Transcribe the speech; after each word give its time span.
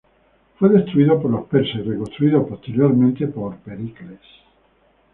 Fue 0.57 0.67
destruido 0.69 1.21
por 1.21 1.29
los 1.29 1.45
persas 1.45 1.75
y 1.75 1.81
reconstruido 1.83 2.43
posteriormente 2.47 3.27
por 3.27 3.57
Pericles. 3.57 4.19